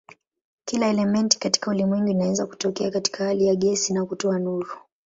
[0.65, 4.77] Kila elementi katika ulimwengu inaweza kutokea katika hali ya gesi na kutoa nuru.